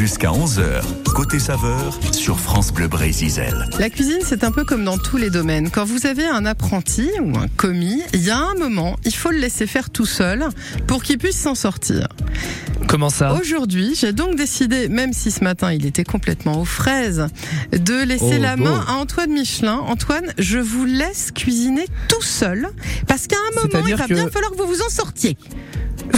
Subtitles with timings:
[0.00, 0.80] Jusqu'à 11h,
[1.14, 3.44] côté saveur sur France Bleu Brésil.
[3.78, 5.68] La cuisine, c'est un peu comme dans tous les domaines.
[5.70, 9.28] Quand vous avez un apprenti ou un commis, il y a un moment, il faut
[9.30, 10.48] le laisser faire tout seul
[10.86, 12.08] pour qu'il puisse s'en sortir.
[12.88, 13.34] Comment ça?
[13.34, 17.26] Aujourd'hui, j'ai donc décidé, même si ce matin il était complètement aux fraises,
[17.70, 18.64] de laisser Oh, la bon.
[18.64, 19.76] main à Antoine Michelin.
[19.86, 22.68] Antoine, je vous laisse cuisiner tout seul,
[23.06, 25.36] parce qu'à un moment, il va que- bien falloir que vous vous en sortiez.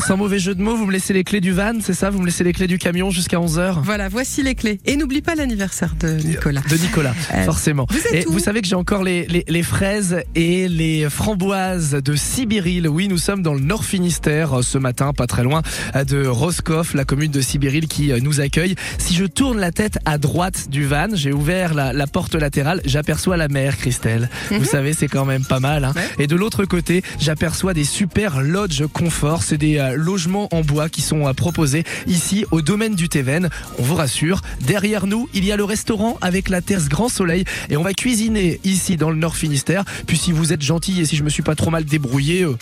[0.07, 2.11] Sans mauvais jeu de mots, vous me laissez les clés du van, c'est ça?
[2.11, 4.81] Vous me laissez les clés du camion jusqu'à 11h Voilà, voici les clés.
[4.85, 6.63] Et n'oublie pas l'anniversaire de Nicolas.
[6.69, 7.87] de Nicolas, Euh, forcément.
[7.89, 8.33] vous êtes et où?
[8.33, 12.89] vous savez que j'ai encore les, les, les fraises et les framboises de Sibiril.
[12.89, 15.63] Oui, nous sommes dans le Nord Finistère euh, ce matin, pas très loin
[15.95, 18.75] euh, de Roscoff, la commune de Sibiril qui nous accueille.
[18.99, 22.81] Si je tourne la tête à droite du van, j'ai ouvert la, la porte latérale,
[22.85, 24.29] j'aperçois la mer, Christelle.
[24.51, 25.85] Vous savez, c'est quand même pas mal.
[25.85, 25.93] hein.
[25.95, 26.25] Ouais.
[26.25, 29.43] Et de l'autre côté, j'aperçois des super lodges confort.
[29.43, 33.49] C'est des euh, logements en bois qui sont euh, proposés ici au domaine du Théven.
[33.79, 37.45] On vous rassure, derrière nous, il y a le restaurant avec la terrasse Grand Soleil
[37.71, 39.85] et on va cuisiner ici dans le Nord Finistère.
[40.07, 42.57] Puis si vous êtes gentil et si je me suis pas trop mal débrouillé, euh,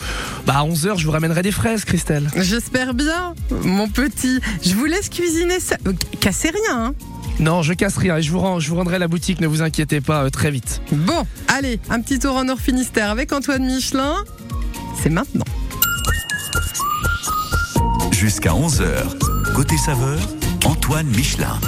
[0.47, 2.29] bah à 11h, je vous ramènerai des fraises, Christelle.
[2.37, 4.41] J'espère bien, mon petit.
[4.63, 5.77] Je vous laisse cuisiner ça.
[6.21, 6.95] Cassez rien, hein.
[7.39, 9.63] Non, je casse rien et je vous, rends, je vous rendrai la boutique, ne vous
[9.63, 10.83] inquiétez pas, très vite.
[10.93, 14.17] Bon, allez, un petit tour en Nord Finistère avec Antoine Michelin.
[15.03, 15.45] C'est maintenant.
[18.21, 20.19] Jusqu'à 11h, côté saveur,
[20.67, 21.59] Antoine Michelin.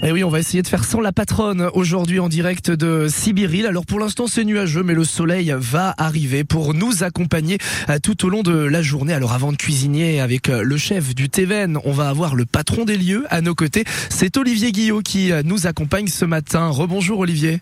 [0.00, 3.66] Et oui, on va essayer de faire sans la patronne aujourd'hui en direct de Sibiril.
[3.66, 7.58] Alors pour l'instant c'est nuageux, mais le soleil va arriver pour nous accompagner
[7.90, 9.12] euh, tout au long de la journée.
[9.12, 12.84] Alors avant de cuisiner avec euh, le chef du Théven, on va avoir le patron
[12.84, 13.82] des lieux à nos côtés.
[14.08, 16.68] C'est Olivier Guillot qui euh, nous accompagne ce matin.
[16.68, 17.60] Rebonjour Olivier.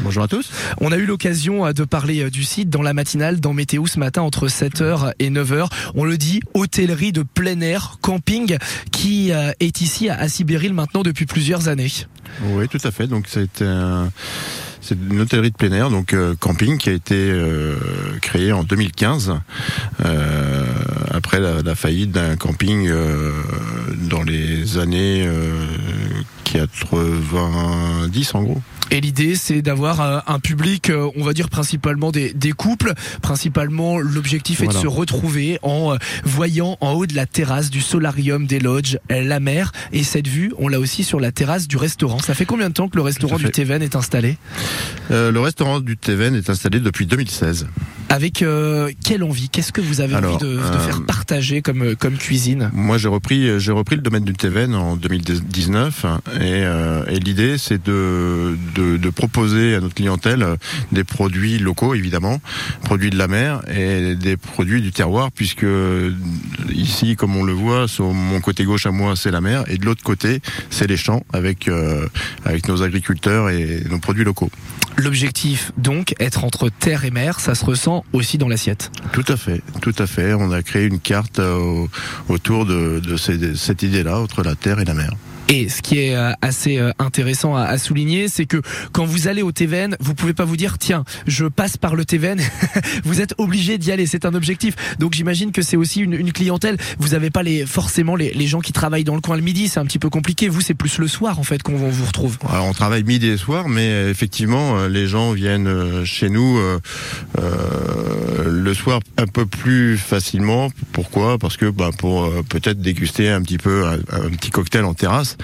[0.00, 0.50] Bonjour à tous.
[0.80, 4.22] On a eu l'occasion de parler du site dans la matinale, dans Météo ce matin
[4.22, 5.68] entre 7h et 9h.
[5.94, 8.58] On le dit, hôtellerie de plein air, camping,
[8.92, 11.75] qui est ici à Sibiril maintenant depuis plusieurs années.
[12.42, 13.06] Oui, tout à fait.
[13.06, 14.10] Donc c'est un-
[15.10, 17.74] une hôtellerie de plein air, donc euh, camping, qui a été euh,
[18.22, 19.34] créée en 2015
[20.04, 20.64] euh,
[21.12, 23.32] après la, la faillite d'un camping euh,
[24.08, 25.66] dans les années euh,
[26.44, 28.62] 90 en gros.
[28.90, 32.92] Et l'idée, c'est d'avoir euh, un public, euh, on va dire principalement des, des couples.
[33.20, 37.80] Principalement, l'objectif est de se retrouver en euh, voyant en haut de la terrasse du
[37.80, 39.72] solarium des lodges la mer.
[39.92, 42.18] Et cette vue, on l'a aussi sur la terrasse du restaurant.
[42.18, 43.50] Ça fait combien de temps que le restaurant du.
[43.50, 44.36] Théven est installé?
[45.10, 47.66] Euh, le restaurant du Théven est installé depuis 2016.
[48.08, 49.48] Avec euh, quelle envie?
[49.48, 52.70] Qu'est-ce que vous avez Alors, envie de, de euh, faire partager comme, comme cuisine?
[52.72, 57.58] Moi, j'ai repris, j'ai repris le domaine du Théven en 2019 et, euh, et l'idée,
[57.58, 60.56] c'est de, de, de proposer à notre clientèle euh,
[60.92, 62.40] des produits locaux, évidemment,
[62.84, 66.12] produits de la mer et des produits du terroir, puisque euh,
[66.72, 69.78] ici, comme on le voit, sur mon côté gauche à moi, c'est la mer et
[69.78, 72.06] de l'autre côté, c'est les champs avec euh,
[72.44, 74.50] avec nos agriculteurs et nos produits locaux.
[74.98, 78.90] L'objectif, donc, être entre terre et mer, ça se ressent aussi dans l'assiette.
[79.12, 80.32] Tout à fait, tout à fait.
[80.32, 81.88] On a créé une carte au-
[82.28, 85.10] autour de, de ces- cette idée-là, entre la terre et la mer.
[85.48, 88.60] Et ce qui est euh, assez euh, intéressant à, souligner, c'est que
[88.92, 92.04] quand vous allez au Théven, vous pouvez pas vous dire tiens, je passe par le
[92.04, 92.40] Théven.
[93.04, 94.74] vous êtes obligé d'y aller, c'est un objectif.
[94.98, 96.76] Donc j'imagine que c'est aussi une, une clientèle.
[96.98, 99.68] Vous avez pas les forcément les, les gens qui travaillent dans le coin le midi,
[99.68, 100.48] c'est un petit peu compliqué.
[100.48, 102.38] Vous, c'est plus le soir en fait qu'on vous retrouve.
[102.48, 106.80] Alors, on travaille midi et soir, mais euh, effectivement, les gens viennent chez nous euh,
[107.38, 110.70] euh, le soir un peu plus facilement.
[110.92, 111.38] Pourquoi?
[111.38, 115.35] Parce que bah, pour euh, peut-être déguster un petit peu un petit cocktail en terrasse,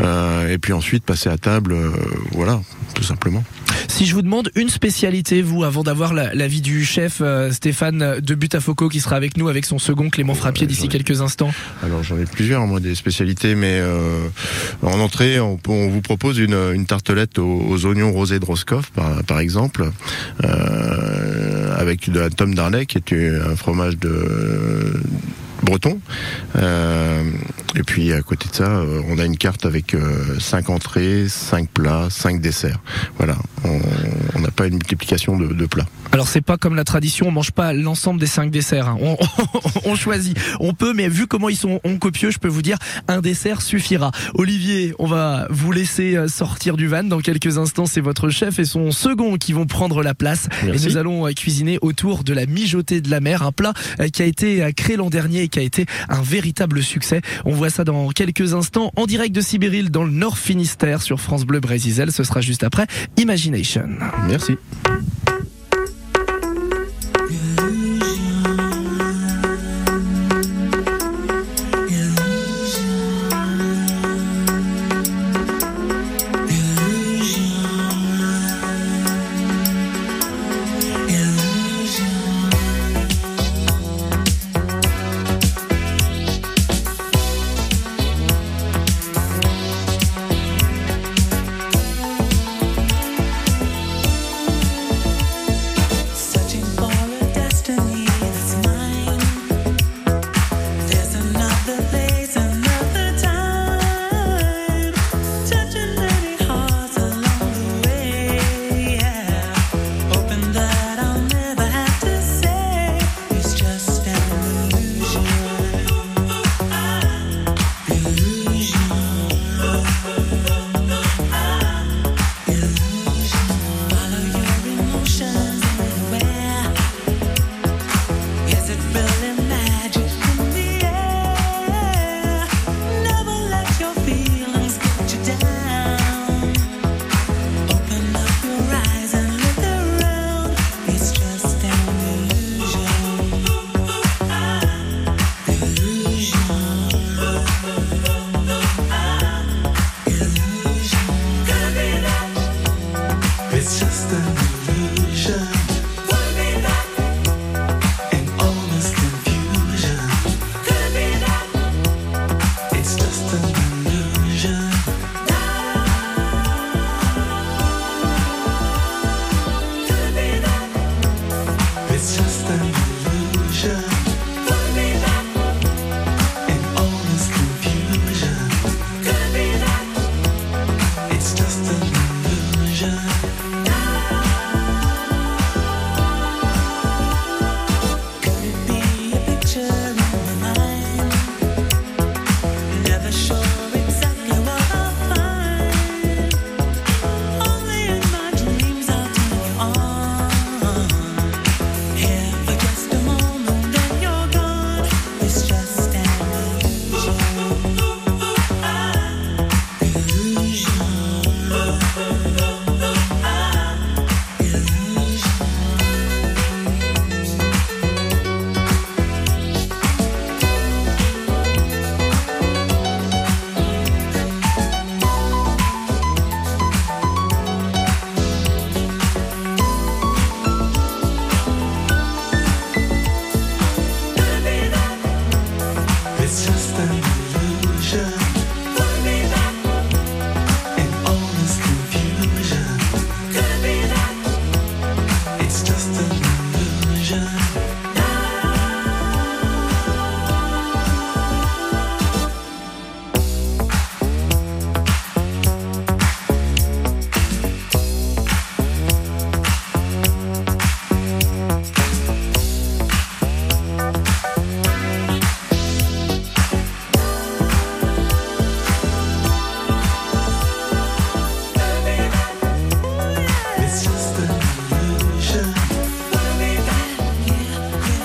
[0.00, 1.90] euh, et puis ensuite passer à table, euh,
[2.32, 2.60] voilà,
[2.94, 3.42] tout simplement.
[3.88, 8.20] Si je vous demande une spécialité, vous, avant d'avoir la- l'avis du chef euh, Stéphane
[8.20, 11.52] de Butafoco qui sera avec nous avec son second Clément Frappier d'ici quelques instants.
[11.82, 13.80] Alors j'en ai plusieurs, moi, des spécialités, mais
[14.82, 19.22] en entrée, on, vous propose une, une tartelette aux, aux oignons rosés de Roscoff, par,
[19.24, 19.90] par exemple,
[21.78, 24.94] avec de la tome d'Arlay, qui est un fromage de
[25.62, 26.00] breton.
[26.56, 27.30] Euh,
[27.76, 31.26] et puis à côté de ça, euh, on a une carte avec euh, 5 entrées,
[31.28, 32.80] 5 plats, 5 desserts.
[33.18, 35.86] Voilà, on n'a pas une multiplication de, de plats.
[36.12, 38.86] Alors c'est pas comme la tradition, on mange pas l'ensemble des cinq desserts.
[38.88, 38.98] hein.
[39.00, 39.16] On,
[39.84, 42.76] on choisit, on peut, mais vu comment ils sont on copieux, je peux vous dire
[43.08, 44.12] un dessert suffira.
[44.34, 47.86] Olivier, on va vous laisser euh, sortir du van dans quelques instants.
[47.86, 50.86] C'est votre chef et son second qui vont prendre la place Merci.
[50.86, 54.06] et nous allons euh, cuisiner autour de la mijotée de la mer, un plat euh,
[54.08, 57.20] qui a été euh, créé l'an dernier qui a été un véritable succès.
[57.44, 61.20] On voit ça dans quelques instants en direct de Sibéril dans le Nord Finistère sur
[61.20, 62.10] France Bleu Brésil.
[62.10, 62.86] Ce sera juste après
[63.16, 63.88] Imagination.
[64.28, 64.56] Merci.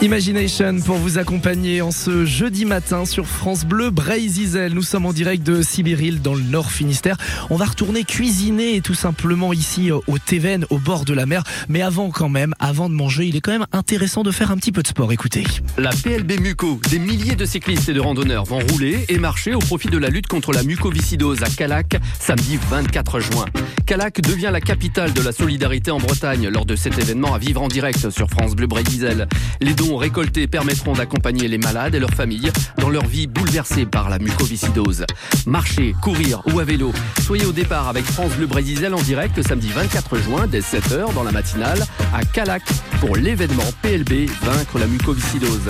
[0.10, 4.74] Imagination pour vous accompagner en ce jeudi matin sur France Bleu Bray-Zizel.
[4.74, 7.16] Nous sommes en direct de Sibiril dans le Nord Finistère.
[7.52, 11.44] On va retourner cuisiner tout simplement ici euh, au Téven, au bord de la mer.
[11.68, 14.58] Mais avant quand même, avant de manger, il est quand même intéressant de faire un
[14.58, 15.12] petit peu de sport.
[15.12, 15.44] Écoutez.
[15.78, 19.60] La PLB Muco, des milliers de cyclistes et de randonneurs vont rouler et marcher au
[19.60, 23.46] profit de la lutte contre la mucoviscidose à Calac samedi 24 juin.
[23.86, 27.62] Calac devient la capitale de la solidarité en Bretagne lors de cet événement à vivre
[27.62, 29.28] en direct sur France Bleu Bray-Diesel.
[29.62, 34.10] Les dons récoltés permettront d'accompagner les malades et leurs familles dans leur vie bouleversée par
[34.10, 35.06] la mucoviscidose.
[35.46, 36.92] Marcher, courir ou à vélo,
[37.22, 41.24] soyez au départ avec France Bleu Brésil en direct samedi 24 juin dès 7h dans
[41.24, 42.64] la matinale à Calac
[43.00, 45.70] pour l'événement PLB Vaincre la mucoviscidose.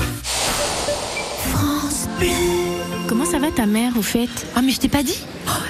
[3.09, 4.29] Comment ça va ta mère au fait?
[4.55, 5.17] Ah mais je t'ai pas dit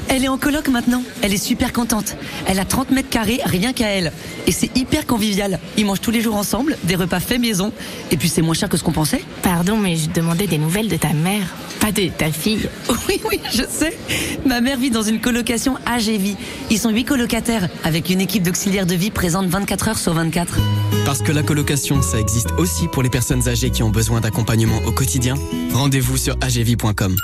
[0.10, 1.02] Elle est en coloc maintenant.
[1.22, 2.18] Elle est super contente.
[2.46, 4.12] Elle a 30 mètres carrés rien qu'à elle.
[4.46, 5.58] Et c'est hyper convivial.
[5.78, 7.72] Ils mangent tous les jours ensemble, des repas faits maison.
[8.12, 9.24] Et puis c'est moins cher que ce qu'on pensait.
[9.42, 11.56] Pardon, mais je demandais des nouvelles de ta mère,
[11.92, 12.70] ta fille.
[13.08, 13.98] Oui, oui, je sais.
[14.46, 16.36] Ma mère vit dans une colocation AGV.
[16.70, 20.60] Ils sont huit colocataires, avec une équipe d'auxiliaires de vie présente 24 heures sur 24.
[21.06, 24.80] Parce que la colocation, ça existe aussi pour les personnes âgées qui ont besoin d'accompagnement
[24.86, 25.36] au quotidien.
[25.74, 27.16] Rendez-vous sur agv.com.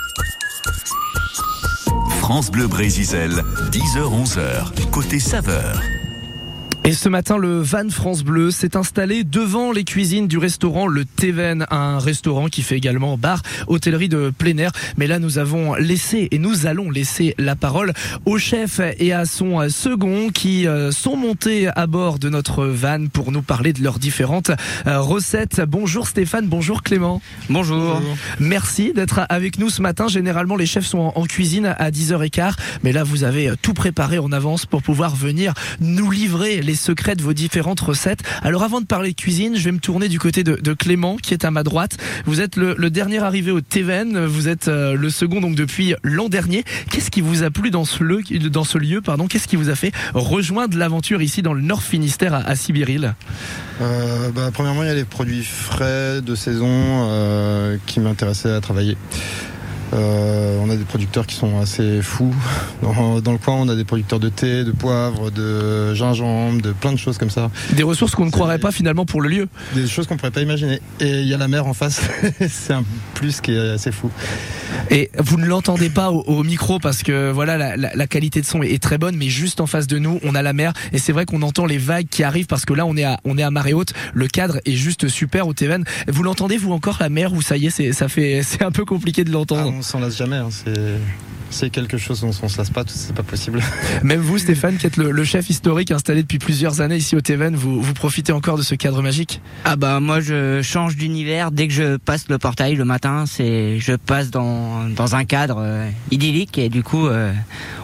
[2.19, 5.79] France Bleu Brésil, 10h-11h, côté saveur.
[6.88, 11.04] Et ce matin, le Van France Bleu s'est installé devant les cuisines du restaurant Le
[11.04, 14.72] Teven, un restaurant qui fait également bar, hôtellerie de plein air.
[14.96, 17.92] Mais là, nous avons laissé et nous allons laisser la parole
[18.25, 23.08] au chef et à son second qui euh, sont montés à bord de notre van
[23.08, 24.51] pour nous parler de leurs différentes
[24.86, 25.62] euh, recettes.
[25.68, 27.20] Bonjour Stéphane, bonjour Clément.
[27.50, 28.00] Bonjour.
[28.39, 30.08] Merci d'être avec nous ce matin.
[30.08, 34.20] Généralement, les chefs sont en, en cuisine à 10h15, mais là, vous avez tout préparé
[34.20, 38.22] en avance pour pouvoir venir nous livrer les secrets de vos différentes recettes.
[38.41, 41.46] Alors avant de parler cuisine, je vais me tourner du côté de, Clément qui est
[41.46, 41.98] à ma droite.
[42.25, 46.29] Vous êtes le, dernier arrivé au Teven, vous êtes euh, le second donc depuis l'an
[46.29, 46.63] dernier.
[46.91, 49.27] Qu'est-ce qui vous a plu dans ce, lieu, dans ce lieu pardon?
[49.27, 53.15] Qu'est-ce qui vous a fait rejoindre l'aventure ici dans le Nord Finistère à, à Sibiril?
[53.82, 58.62] Euh, bah, premièrement, il y a les produits frais de saison euh, qui m'intéressaient à
[58.62, 58.98] travailler.
[59.94, 62.34] Euh, on a des producteurs qui sont assez fous.
[62.82, 66.72] Dans, dans le coin, on a des producteurs de thé, de poivre, de gingembre, de
[66.72, 67.50] plein de choses comme ça.
[67.74, 69.48] Des ressources qu'on ne croirait pas finalement pour le lieu.
[69.74, 70.80] Des choses qu'on pourrait pas imaginer.
[71.00, 72.01] Et il y a la mer en face.
[72.50, 72.84] C'est un
[73.15, 74.10] plus qui est assez fou.
[74.92, 78.42] Et vous ne l'entendez pas au, au micro parce que voilà la, la- la qualité
[78.42, 80.54] de son est, est très bonne, mais juste en face de nous, on a la
[80.54, 83.04] mer et c'est vrai qu'on entend les vagues qui arrivent parce que là on est
[83.04, 83.94] à on est à marée haute.
[84.13, 85.86] Le cadre est juste super au Teven.
[86.08, 88.72] Vous l'entendez vous encore la mer ou ça y est c'est ça fait c'est un
[88.72, 89.74] peu compliqué de Ah, l'entendre.
[89.77, 90.38] on s'en lasse jamais.
[90.38, 90.50] hein.
[90.51, 91.00] C'est
[91.51, 92.84] c'est quelque chose dont on se lasse pas.
[92.88, 93.62] C'est pas possible.
[94.04, 97.22] Même vous Stéphane qui êtes le, le chef historique installé depuis plusieurs années ici au
[97.22, 99.42] Teven, vous vous profitez encore de ce cadre magique?
[99.63, 103.80] Ah bah moi je change d'univers dès que je passe le portail le matin, c'est
[103.80, 107.32] je passe dans dans un cadre euh, idyllique et du coup euh,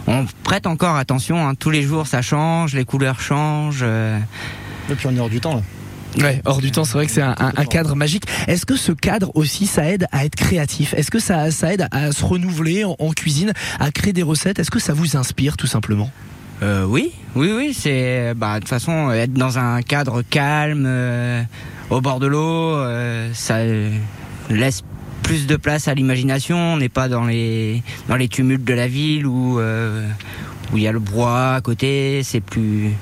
[0.06, 1.46] on prête encore attention.
[1.48, 1.54] hein.
[1.54, 3.80] Tous les jours ça change, les couleurs changent.
[3.82, 4.18] euh.
[4.90, 5.62] Et puis on est hors du temps là.
[6.18, 7.34] Ouais, hors du temps, c'est vrai que c'est un,
[7.70, 8.24] cadre magique.
[8.46, 10.94] Est-ce que ce cadre aussi, ça aide à être créatif?
[10.94, 14.58] Est-ce que ça, aide à se renouveler en, cuisine, à créer des recettes?
[14.58, 16.10] Est-ce que ça vous inspire tout simplement?
[16.62, 21.42] Euh, oui, oui, oui, c'est bah de toute façon être dans un cadre calme, euh,
[21.90, 23.58] au bord de l'eau, euh, ça
[24.48, 24.82] laisse
[25.22, 26.56] plus de place à l'imagination.
[26.56, 30.86] On n'est pas dans les dans les tumultes de la ville où où il y
[30.86, 32.22] a le bois à côté.
[32.22, 32.92] C'est plus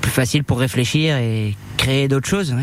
[0.00, 2.54] plus facile pour réfléchir et créer d'autres choses.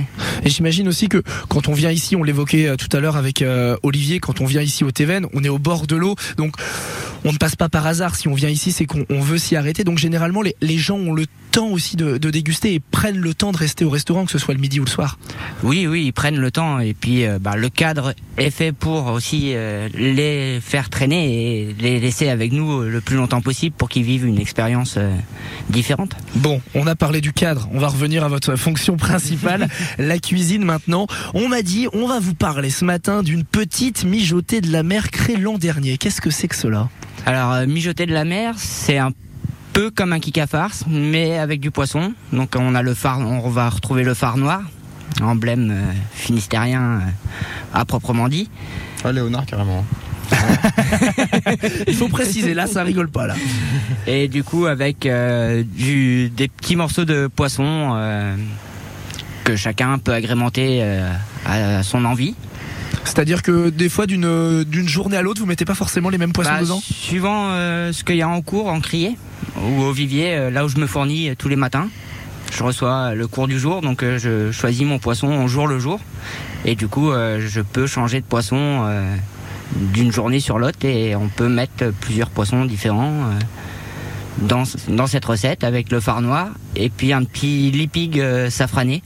[0.43, 3.41] Et j'imagine aussi que quand on vient ici, on l'évoquait euh, tout à l'heure avec
[3.41, 6.55] euh, Olivier, quand on vient ici au Teven, on est au bord de l'eau, donc
[7.25, 8.15] on ne passe pas par hasard.
[8.15, 9.83] Si on vient ici, c'est qu'on on veut s'y arrêter.
[9.83, 13.33] Donc généralement, les, les gens ont le temps aussi de, de déguster et prennent le
[13.33, 15.19] temps de rester au restaurant, que ce soit le midi ou le soir.
[15.61, 19.07] Oui, oui, ils prennent le temps et puis euh, bah, le cadre est fait pour
[19.07, 23.75] aussi euh, les faire traîner et les laisser avec nous euh, le plus longtemps possible
[23.77, 25.15] pour qu'ils vivent une expérience euh,
[25.69, 26.15] différente.
[26.35, 29.67] Bon, on a parlé du cadre, on va revenir à votre fonction principale,
[29.99, 31.05] la cuisine maintenant.
[31.35, 35.11] On m'a dit, on va vous parler ce matin d'une petite mijotée de la mer
[35.11, 35.99] créée l'an dernier.
[35.99, 36.89] Qu'est-ce que c'est que cela?
[37.25, 39.11] Alors euh, mijoter de la mer, c'est un
[39.71, 42.13] peu comme un kika farce, mais avec du poisson.
[42.31, 44.61] Donc on a le phare, on va retrouver le phare noir,
[45.21, 46.99] emblème euh, finistérien euh,
[47.73, 48.49] à proprement dit.
[49.03, 49.85] Ah, Léonard carrément.
[51.87, 53.35] Il faut préciser, là ça rigole pas là.
[54.07, 58.35] Et du coup, avec euh, du, des petits morceaux de poisson euh,
[59.43, 61.11] que chacun peut agrémenter euh,
[61.45, 62.35] à son envie.
[63.05, 66.33] C'est-à-dire que des fois d'une d'une journée à l'autre, vous mettez pas forcément les mêmes
[66.33, 69.17] poissons Bah, dedans Suivant euh, ce qu'il y a en cours, en criée,
[69.61, 71.89] ou au vivier, euh, là où je me fournis euh, tous les matins.
[72.51, 75.99] je reçois le cours du jour, donc je choisis mon poisson au jour le jour.
[76.65, 78.87] Et du coup, je peux changer de poisson
[79.75, 83.31] d'une journée sur l'autre et on peut mettre plusieurs poissons différents
[84.37, 89.01] dans, dans cette recette avec le phare noir et puis un petit lipig safrané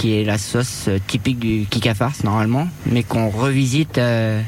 [0.00, 4.40] qui est la sauce euh, typique du kika farce normalement, mais qu'on revisite euh,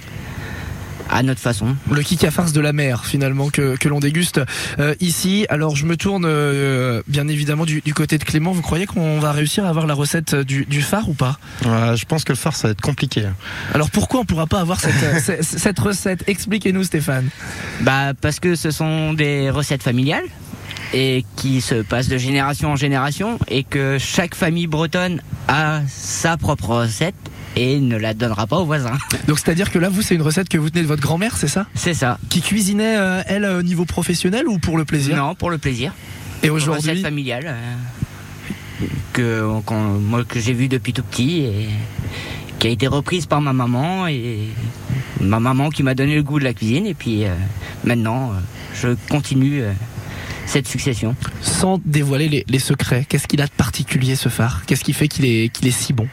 [1.11, 1.77] à notre façon.
[1.91, 4.41] Le kika farce de la mer finalement que, que l'on déguste
[4.79, 5.45] euh, ici.
[5.51, 8.53] Alors je me tourne euh, bien évidemment du, du côté de Clément.
[8.53, 11.39] Vous croyez qu'on va réussir à avoir la recette du, du phare ou pas?
[11.63, 13.27] Je pense que le phare, ça va être compliqué.
[13.75, 16.25] Alors pourquoi on pourra pas avoir cette, cette, cette recette?
[16.29, 17.29] Expliquez-nous Stéphane.
[17.83, 20.25] Bah parce que ce sont des recettes familiales
[20.93, 26.37] et qui se passent de génération en génération et que chaque famille bretonne a sa
[26.37, 27.15] propre recette
[27.57, 28.99] et ne la donnera pas aux voisins.
[29.27, 31.49] Donc c'est-à-dire que là vous c'est une recette que vous tenez de votre grand-mère, c'est
[31.49, 31.67] ça?
[31.75, 32.19] C'est ça.
[32.29, 35.17] Qui cuisinait euh, elle au niveau professionnel ou pour le plaisir?
[35.17, 35.93] Non, pour le plaisir.
[36.43, 37.75] Et Recette aujourd'hui familiale euh,
[39.13, 39.43] que
[40.01, 41.69] moi que j'ai vu depuis tout petit et
[42.59, 44.49] qui a été reprise par ma maman et
[45.21, 47.35] ma maman qui m'a donné le goût de la cuisine et puis euh,
[47.85, 48.35] maintenant euh,
[48.75, 49.73] je continue euh,
[50.47, 51.15] cette succession.
[51.41, 54.63] sans dévoiler les, les secrets, qu'est-ce qu'il a de particulier ce phare?
[54.67, 56.09] Qu'est-ce qui fait qu'il est qu'il est si bon?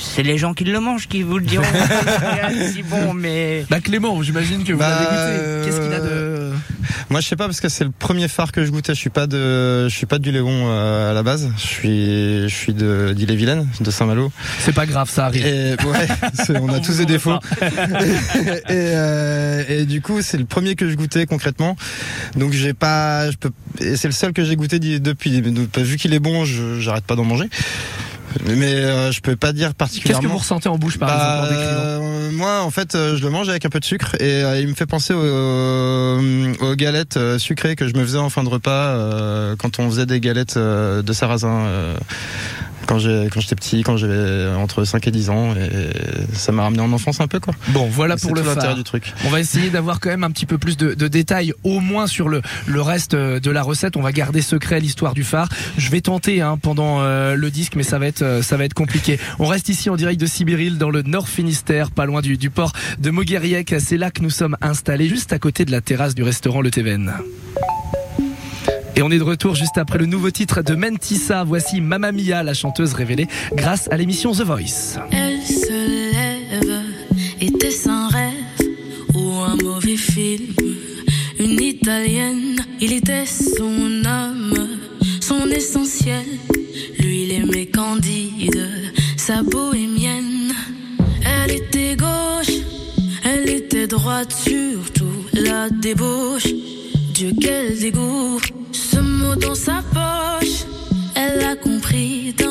[0.00, 1.62] C'est les gens qui le mangent qui vous le diront.
[2.72, 5.66] si bon, mais Bah Clément, j'imagine que vous Bah, l'avez goûté.
[5.70, 6.27] Qu'est-ce qu'il a de
[7.10, 8.94] Moi, je sais pas parce que c'est le premier phare que je goûtais.
[8.94, 11.50] Je suis pas de, je suis pas du Léon euh, à la base.
[11.56, 14.30] Je suis, je suis de d'Ille-et-Vilaine, de Saint-Malo.
[14.60, 15.46] C'est pas grave, ça arrive.
[15.46, 17.38] Et ouais, c'est- on a tous des défauts.
[17.62, 21.76] et, euh, et du coup, c'est le premier que je goûtais concrètement.
[22.36, 25.40] Donc j'ai pas, je peux, et c'est le seul que j'ai goûté depuis.
[25.40, 27.48] Vu qu'il est bon, je- j'arrête pas d'en manger.
[28.46, 30.22] Mais euh, je peux pas dire Qu'est-ce particulièrement.
[30.22, 33.30] que vous ressentez en bouche par Bah, exemple euh, moi, en fait, euh, je le
[33.30, 36.74] mange avec un peu de sucre et euh, il me fait penser aux, euh, aux
[36.76, 38.96] galettes sucrées que je me faisais en fin de repas
[39.58, 41.66] quand on faisait des galettes de sarrasin.
[42.88, 45.90] Quand j'étais petit, quand j'avais entre 5 et 10 ans et
[46.32, 47.54] ça m'a ramené en enfance un peu quoi.
[47.68, 48.74] Bon, voilà pour le l'intérêt phare.
[48.74, 49.12] du truc.
[49.26, 52.06] On va essayer d'avoir quand même un petit peu plus de, de détails, au moins
[52.06, 53.96] sur le, le reste euh, de la recette.
[53.96, 55.48] On va garder secret l'histoire du phare.
[55.76, 58.64] Je vais tenter hein, pendant euh, le disque, mais ça va être euh, ça va
[58.64, 59.18] être compliqué.
[59.38, 62.50] On reste ici en direct de Sibéril, dans le Nord Finistère, pas loin du, du
[62.50, 63.74] port de Mogueriec.
[63.78, 66.70] C'est là que nous sommes installés, juste à côté de la terrasse du restaurant Le
[66.70, 67.12] Teven.
[68.96, 71.44] Et on est de retour juste après le nouveau titre de Mentissa.
[71.44, 74.98] Voici Mamma Mia, la chanteuse révélée grâce à l'émission The Voice.
[75.12, 76.82] Elle se lève,
[77.40, 78.68] était-ce rêve
[79.14, 80.54] ou un mauvais film
[81.38, 84.68] Une italienne, il était son âme,
[85.20, 86.24] son essentiel.
[86.98, 90.52] Lui, il aimait Candide, sa bohémienne.
[91.24, 92.56] Elle était gauche,
[93.24, 96.48] elle était droite, surtout la débauche.
[97.14, 98.38] Dieu, quel dégoût,
[99.18, 100.64] ce mot dans sa poche,
[101.14, 102.47] elle a compris d'un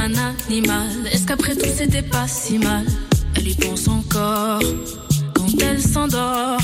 [0.00, 2.86] animal Est-ce qu'après tout c'était pas si mal?
[3.36, 4.60] Elle y pense encore
[5.34, 6.60] quand elle s'endort.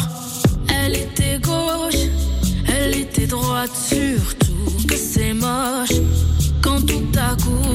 [0.68, 2.08] Elle était gauche,
[2.66, 6.00] elle était droite, surtout que c'est moche
[6.62, 7.65] quand tout à coup.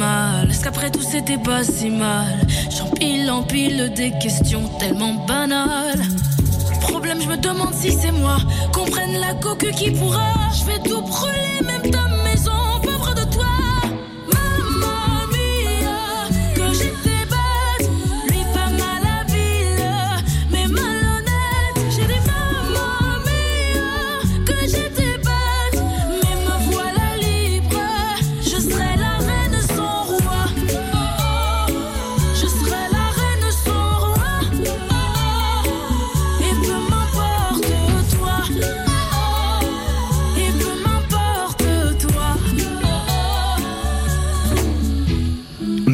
[0.00, 2.46] Animal Est-ce qu'après tout c'était pas si mal?
[2.70, 6.02] J'empile, empile des questions tellement banales.
[6.80, 8.38] Problème, je me demande si c'est moi.
[8.72, 10.32] Comprenne la coque qui pourra.
[10.58, 11.49] Je vais tout brûler,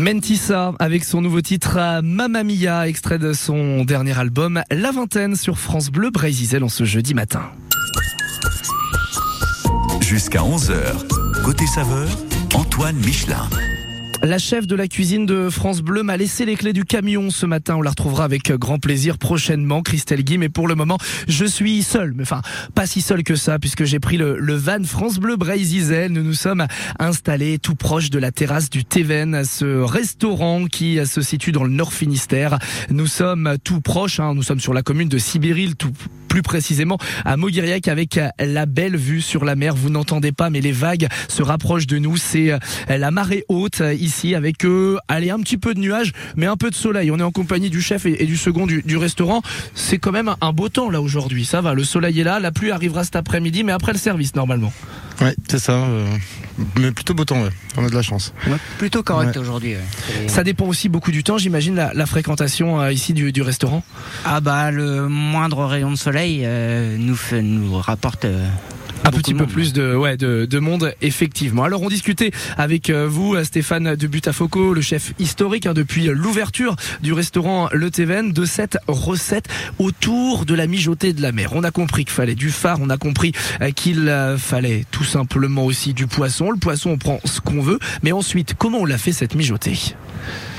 [0.06, 5.34] Mentissa avec son nouveau titre euh, Mamma Mia, extrait de son dernier album La Vingtaine
[5.34, 7.50] sur France Bleu Brésil en ce jeudi matin.
[10.00, 12.06] Jusqu'à 11h, côté saveur,
[12.54, 13.48] Antoine Michelin.
[14.26, 17.46] La chef de la cuisine de France Bleu m'a laissé les clés du camion ce
[17.46, 17.76] matin.
[17.76, 20.36] On la retrouvera avec grand plaisir prochainement, Christelle Guy.
[20.36, 22.12] Mais pour le moment, je suis seul.
[22.16, 22.42] Mais enfin,
[22.74, 26.08] pas si seul que ça, puisque j'ai pris le, van France Bleu Brésil.
[26.10, 26.66] Nous nous sommes
[26.98, 31.70] installés tout proche de la terrasse du Teven, ce restaurant qui se situe dans le
[31.70, 32.58] Nord Finistère.
[32.90, 34.18] Nous sommes tout proche.
[34.18, 34.34] Hein.
[34.34, 35.92] nous sommes sur la commune de Sibiril, tout
[36.26, 39.76] plus précisément à Moguiriac avec la belle vue sur la mer.
[39.76, 42.16] Vous n'entendez pas, mais les vagues se rapprochent de nous.
[42.16, 42.52] C'est
[42.88, 44.98] la marée haute ici avec eux.
[45.08, 47.10] Allez, un petit peu de nuages, mais un peu de soleil.
[47.10, 49.42] On est en compagnie du chef et, du second du, restaurant.
[49.74, 51.44] C'est quand même un beau temps là aujourd'hui.
[51.44, 52.40] Ça va, le soleil est là.
[52.40, 54.72] La pluie arrivera cet après-midi, mais après le service normalement.
[55.20, 55.72] Oui, c'est ça.
[55.72, 56.06] Euh,
[56.78, 57.42] mais plutôt beau temps,
[57.76, 58.32] on a de la chance.
[58.78, 59.74] plutôt correct aujourd'hui.
[60.26, 63.82] Ça dépend aussi beaucoup du temps, j'imagine, la, fréquentation euh, ici du, restaurant
[64.24, 68.26] Ah bah le moindre rayon de soleil euh, nous, fait, nous rapporte
[69.04, 71.64] un petit peu plus de, ouais, de, de, monde, effectivement.
[71.64, 76.76] Alors, on discutait avec euh, vous, Stéphane de Butafoco, le chef historique, hein, depuis l'ouverture
[77.02, 81.50] du restaurant Le Teven, de cette recette autour de la mijotée de la mer.
[81.54, 85.04] On a compris qu'il fallait du phare, on a compris euh, qu'il euh, fallait tout
[85.04, 86.50] simplement aussi du poisson.
[86.50, 89.78] Le poisson, on prend ce qu'on veut, mais ensuite, comment on l'a fait cette mijotée?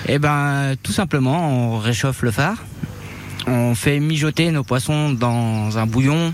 [0.07, 2.63] Eh ben, tout simplement, on réchauffe le phare.
[3.45, 6.33] On fait mijoter nos poissons dans un bouillon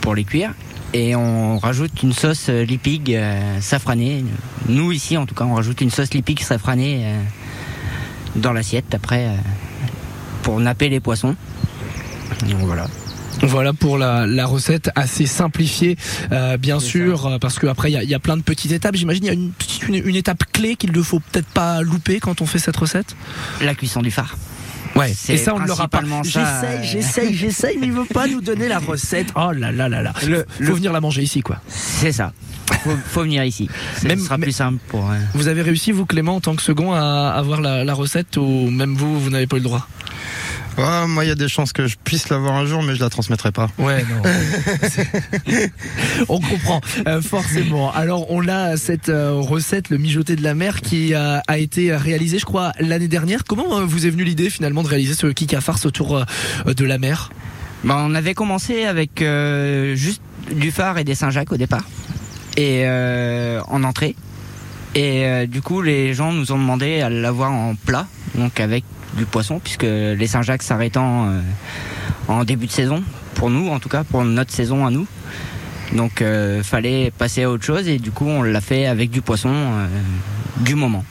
[0.00, 0.52] pour les cuire
[0.92, 4.24] et on rajoute une sauce euh, lipique euh, safranée.
[4.68, 7.22] Nous ici en tout cas on rajoute une sauce lipique safranée euh,
[8.36, 9.36] dans l'assiette après
[10.42, 11.36] pour napper les poissons.
[12.60, 12.86] voilà.
[13.42, 15.96] Voilà pour la, recette assez simplifiée,
[16.60, 18.94] bien sûr, parce qu'après il y a, plein de petites étapes.
[18.94, 19.52] J'imagine il y a une,
[19.88, 23.16] une, une étape clé qu'il ne faut peut-être pas louper quand on fait cette recette?
[23.60, 24.36] La cuisson du phare.
[24.94, 26.02] Ouais, et ça on ne l'aura pas.
[26.22, 29.28] J'essaye, j'essaye, j'essaye, mais il veut pas nous donner la recette.
[29.34, 30.12] Oh là là là là.
[30.26, 31.60] Le, faut venir la manger ici quoi.
[31.68, 32.32] C'est ça.
[32.84, 33.68] Faut, faut venir ici.
[34.04, 35.10] Même, ce sera plus simple pour.
[35.10, 38.36] Euh, vous avez réussi vous Clément en tant que second à avoir la, la recette
[38.36, 39.86] ou même vous vous n'avez pas eu le droit?
[40.78, 43.10] Moi, il y a des chances que je puisse l'avoir un jour, mais je la
[43.10, 43.68] transmettrai pas.
[43.78, 44.22] Ouais, non.
[46.28, 47.92] on comprend euh, forcément.
[47.92, 52.38] Alors, on a cette euh, recette, le mijoté de la mer, qui a été réalisée,
[52.38, 53.44] je crois, l'année dernière.
[53.44, 56.24] Comment euh, vous est venue l'idée finalement de réaliser ce kick à farce autour
[56.66, 57.30] de la mer?
[57.84, 59.24] Bah, on avait commencé avec
[59.94, 61.88] juste du phare et des Saint-Jacques au départ,
[62.56, 64.16] et en entrée.
[64.94, 68.84] Et du coup, les gens nous ont demandé à l'avoir en plat, donc avec
[69.16, 71.40] du poisson, puisque les Saint-Jacques s'arrêtant euh,
[72.28, 73.02] en début de saison,
[73.34, 75.06] pour nous en tout cas, pour notre saison à nous.
[75.94, 79.20] Donc euh, fallait passer à autre chose et du coup on l'a fait avec du
[79.20, 79.86] poisson euh,
[80.58, 81.04] du moment.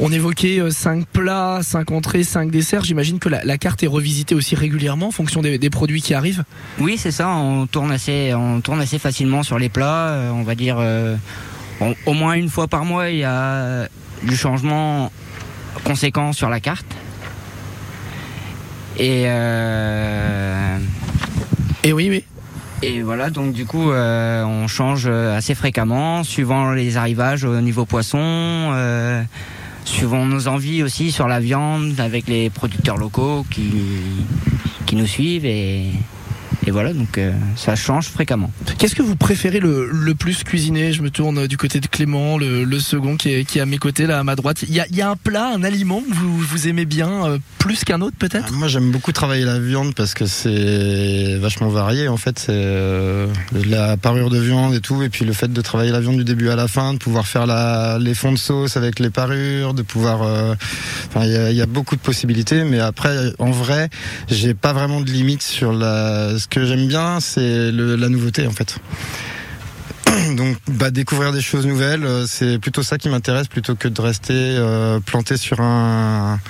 [0.00, 2.82] On évoquait 5 plats, 5 entrées, 5 desserts.
[2.82, 6.42] J'imagine que la, carte est revisitée aussi régulièrement en fonction des, produits qui arrivent.
[6.80, 7.28] Oui, c'est ça.
[7.28, 10.30] On tourne assez, on tourne assez facilement sur les plats.
[10.32, 10.78] on va dire
[12.06, 13.86] au moins une fois par mois, il y a
[14.24, 15.12] du changement
[15.84, 16.96] conséquent sur la carte.
[18.98, 20.78] Et, euh,
[21.84, 22.24] et oui, oui.
[22.82, 27.84] Et voilà, donc du coup, euh, on change assez fréquemment, suivant les arrivages au niveau
[27.84, 29.22] poisson, euh,
[29.84, 33.72] suivant nos envies aussi sur la viande, avec les producteurs locaux qui,
[34.86, 35.44] qui nous suivent.
[35.44, 35.86] Et,
[36.68, 38.50] et voilà, donc euh, ça change fréquemment.
[38.76, 40.92] Qu'est-ce que vous préférez le, le, plus cuisiner?
[40.92, 43.66] Je me tourne du côté de Clément, le, le second qui est, qui est, à
[43.66, 44.64] mes côtés, là à ma droite.
[44.68, 47.38] Il y a, y a un plat, un aliment que vous, vous aimez bien euh,
[47.56, 48.48] plus qu'un autre peut-être?
[48.50, 52.38] Ah, Moi j'aime beaucoup travailler la viande parce que c'est vachement varié en fait.
[52.38, 53.28] C'est euh,
[53.66, 56.24] la parure de viande et tout, et puis le fait de travailler la viande du
[56.24, 59.72] début à la fin, de pouvoir faire la, les fonds de sauce avec les parures,
[59.72, 60.20] de pouvoir.
[60.20, 63.88] Enfin, il y a, y a, beaucoup de possibilités, mais après en vrai,
[64.28, 68.46] j'ai pas vraiment de limite sur la, ce que que j'aime bien, c'est la nouveauté
[68.46, 68.78] en fait.
[70.36, 74.00] Donc, bah, découvrir des choses nouvelles, euh, c'est plutôt ça qui m'intéresse plutôt que de
[74.00, 76.40] rester euh, planté sur un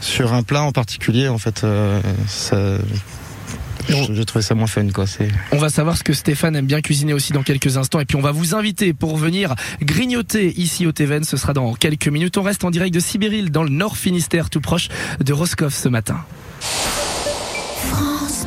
[0.00, 1.28] sur un plat en particulier.
[1.28, 2.78] En fait, euh, ça,
[3.88, 5.04] je, trouvais ça moins fun quoi.
[5.52, 8.16] On va savoir ce que Stéphane aime bien cuisiner aussi dans quelques instants et puis
[8.16, 11.24] on va vous inviter pour venir grignoter ici au Teven.
[11.24, 12.38] Ce sera dans quelques minutes.
[12.38, 14.88] On reste en direct de Sibéril dans le Nord Finistère, tout proche
[15.22, 16.24] de Roscoff ce matin.
[16.60, 18.46] France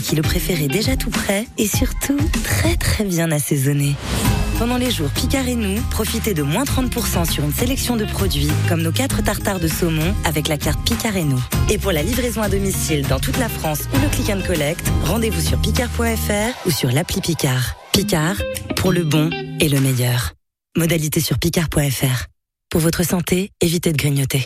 [0.01, 3.95] qui le préférez déjà tout prêt et surtout très très bien assaisonné.
[4.59, 8.51] Pendant les jours Picard et nous, profitez de moins 30% sur une sélection de produits
[8.69, 11.41] comme nos 4 tartares de saumon avec la carte Picard et nous.
[11.69, 14.85] Et pour la livraison à domicile dans toute la France ou le click and collect,
[15.05, 17.75] rendez-vous sur picard.fr ou sur l'appli Picard.
[17.91, 18.35] Picard,
[18.75, 20.33] pour le bon et le meilleur.
[20.77, 22.27] Modalité sur picard.fr.
[22.69, 24.45] Pour votre santé, évitez de grignoter.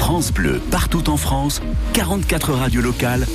[0.00, 1.60] France Bleu, partout en France,
[1.92, 3.26] 44 radios locales,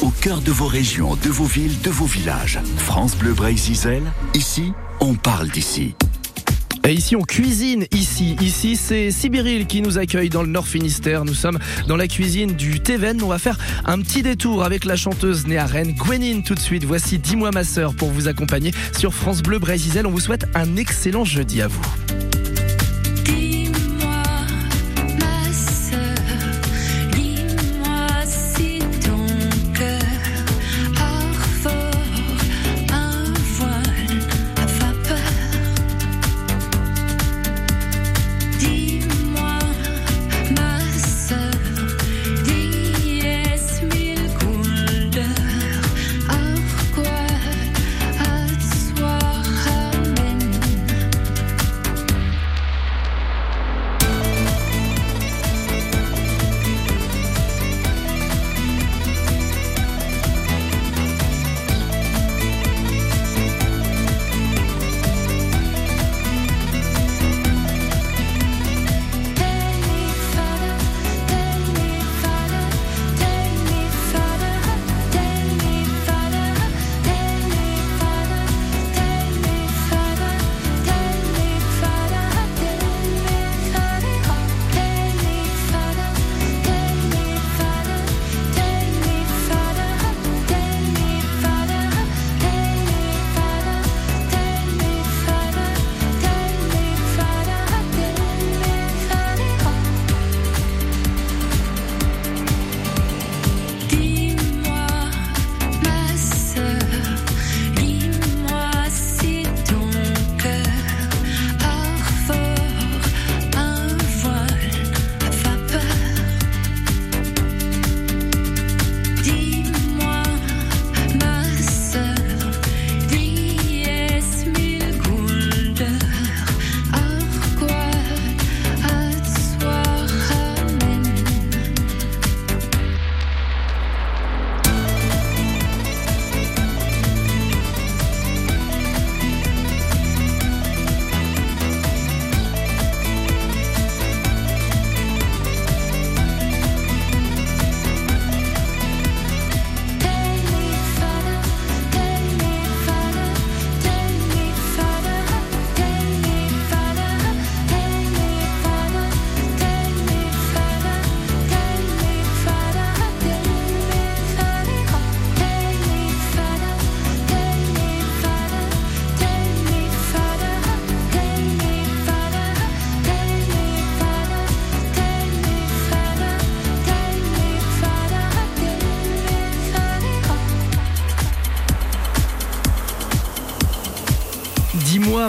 [0.00, 2.58] au cœur de vos régions, de vos villes, de vos villages.
[2.78, 4.02] France Bleu Brésil,
[4.34, 5.94] ici, on parle d'ici.
[6.88, 8.36] Et ici, on cuisine ici.
[8.40, 11.26] Ici, c'est Sibiril qui nous accueille dans le Nord Finistère.
[11.26, 13.22] Nous sommes dans la cuisine du Théven.
[13.22, 16.60] On va faire un petit détour avec la chanteuse née à Rennes, Gwenine, tout de
[16.60, 16.84] suite.
[16.84, 20.04] Voici Dis-moi ma sœur pour vous accompagner sur France Bleu Brésil.
[20.06, 21.84] On vous souhaite un excellent jeudi à vous.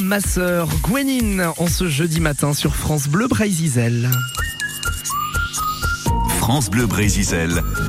[0.01, 4.10] Ma sœur Gwenine en ce jeudi matin sur France Bleu Brésil.
[6.39, 7.23] France Bleu Brésil,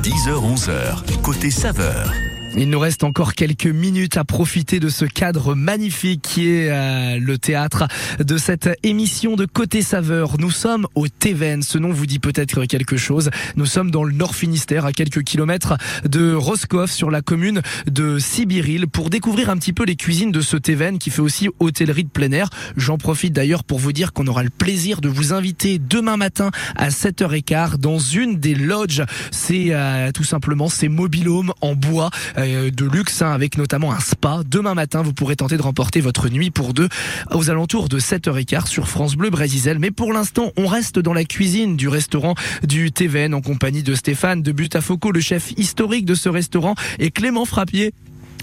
[0.03, 2.11] 10h-11h, côté saveur.
[2.57, 7.19] Il nous reste encore quelques minutes à profiter de ce cadre magnifique qui est euh,
[7.19, 7.85] le théâtre
[8.19, 10.37] de cette émission de Côté Saveur.
[10.39, 11.63] Nous sommes au Téven.
[11.63, 13.29] Ce nom vous dit peut-être quelque chose.
[13.57, 18.19] Nous sommes dans le Nord Finistère, à quelques kilomètres de Roscoff, sur la commune de
[18.19, 22.05] Sibiril, pour découvrir un petit peu les cuisines de ce Téven qui fait aussi hôtellerie
[22.05, 22.49] de plein air.
[22.77, 26.51] J'en profite d'ailleurs pour vous dire qu'on aura le plaisir de vous inviter demain matin
[26.77, 29.03] à 7h15 dans une des lodges.
[29.31, 32.11] C'est euh, tout simplement ces mobilhomes en bois.
[32.37, 34.41] Euh, de luxe hein, avec notamment un spa.
[34.45, 36.89] Demain matin, vous pourrez tenter de remporter votre nuit pour deux
[37.31, 39.79] aux alentours de 7h15 sur France Bleu Brésisel.
[39.79, 43.95] Mais pour l'instant, on reste dans la cuisine du restaurant du TVN en compagnie de
[43.95, 47.93] Stéphane de Butafoco, le chef historique de ce restaurant, et Clément Frappier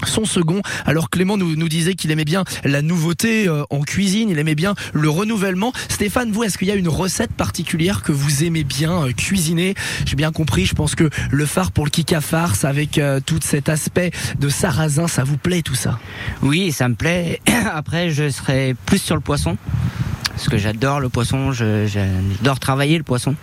[0.07, 0.61] son second.
[0.85, 4.75] Alors Clément nous, disait qu'il aimait bien la nouveauté euh, en cuisine, il aimait bien
[4.93, 5.73] le renouvellement.
[5.89, 9.75] Stéphane, vous, est-ce qu'il y a une recette particulière que vous aimez bien euh, cuisiner?
[10.05, 13.39] J'ai bien compris, je pense que le phare pour le kika farce avec euh, tout
[13.41, 15.99] cet aspect de sarrasin, ça vous plaît tout ça?
[16.41, 17.39] Oui, ça me plaît.
[17.73, 19.57] Après, je serai plus sur le poisson.
[20.29, 23.35] Parce que j'adore le poisson, j'adore travailler le poisson.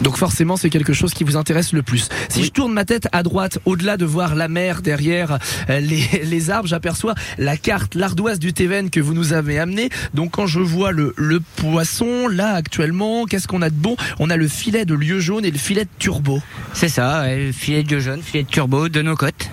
[0.00, 2.08] Donc forcément, c'est quelque chose qui vous intéresse le plus.
[2.28, 6.04] Si je tourne ma tête à droite, au-delà de voir la mer derrière euh, les,
[6.24, 9.90] les arbres, j'aperçois la carte, l'ardoise du Téven que vous nous avez amené.
[10.14, 13.96] Donc quand je vois le, le poisson, là actuellement, qu'est-ce qu'on a de bon?
[14.18, 16.40] On a le filet de lieu jaune et le filet de turbo.
[16.72, 19.50] C'est ça, le filet de lieu jaune, filet de turbo de nos côtes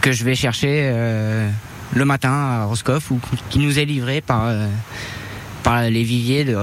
[0.00, 1.48] que je vais chercher euh,
[1.94, 4.66] le matin à Roscoff ou qui nous est livré par, euh,
[5.62, 6.56] par les viviers de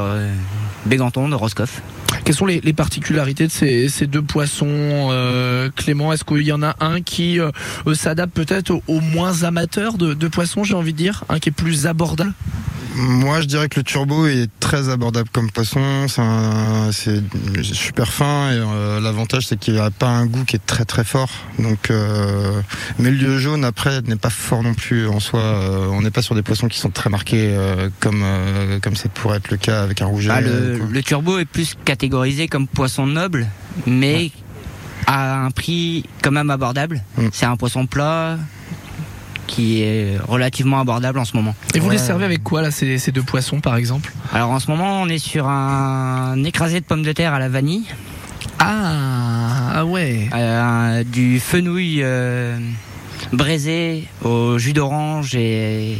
[0.85, 1.81] Béganton de Roscoff.
[2.29, 6.13] Quelles sont les, particularités de ces, deux poissons, euh, Clément?
[6.13, 7.49] Est-ce qu'il y en a un qui euh,
[7.95, 11.23] s'adapte peut-être aux, moins amateurs de, de poissons, j'ai envie de dire?
[11.27, 12.35] Un qui est plus abordable?
[12.95, 16.07] Moi, je dirais que le turbo est très abordable comme poisson.
[16.91, 17.21] C'est
[17.61, 21.05] super fin et euh, l'avantage c'est qu'il n'a pas un goût qui est très très
[21.05, 21.29] fort.
[21.59, 22.61] Donc, euh,
[22.97, 25.39] mais le lieu jaune après n'est pas fort non plus en soi.
[25.39, 27.55] Euh, on n'est pas sur des poissons qui sont très marqués
[27.99, 28.25] comme
[28.81, 30.29] comme ça pourrait être le cas avec un rouget.
[30.31, 31.75] Ah, le, turbo est plus
[32.19, 33.47] catégorisé comme poisson noble,
[33.87, 34.31] mais
[35.07, 37.01] à un prix quand même abordable.
[37.17, 37.27] Mm.
[37.31, 38.37] C'est un poisson plat
[39.47, 41.55] qui est relativement abordable en ce moment.
[41.73, 44.11] Et vous les servez avec quoi là ces, deux poissons par exemple?
[44.33, 47.49] Alors en ce moment on est sur un écrasé de pommes de terre à la
[47.49, 47.85] vanille.
[48.59, 50.29] Ah, ah ouais.
[50.33, 52.59] Euh, du fenouil euh,
[53.31, 55.97] braisé au jus d'orange et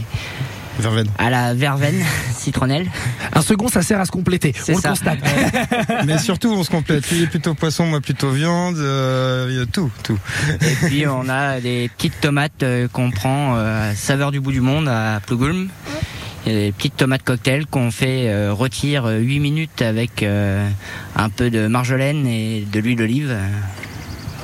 [0.80, 1.08] Verveine.
[1.18, 2.02] À la verveine
[2.36, 2.88] citronnelle.
[3.34, 4.54] Un second, ça sert à se compléter.
[4.70, 5.20] On le constate.
[6.06, 7.10] Mais surtout, on se complète.
[7.12, 8.78] Lui est plutôt poisson, moi plutôt viande.
[8.78, 10.18] Euh, il y a tout, tout.
[10.62, 14.52] Et puis, on a des petites tomates euh, qu'on prend euh, à saveur du bout
[14.52, 15.70] du monde à Plugulm.
[16.46, 21.30] Il y a des petites tomates cocktail qu'on fait euh, rôtir 8 minutes avec un
[21.30, 23.36] peu de marjolaine et de l'huile d'olive